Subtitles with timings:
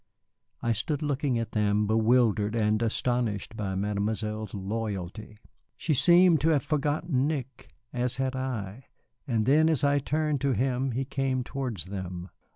[0.63, 5.37] I stood looking at them, bewildered and astonished by Mademoiselle's loyalty.
[5.77, 8.85] She seemed to have forgotten Nick, as had I,
[9.27, 12.29] and then as I turned to him he came towards them.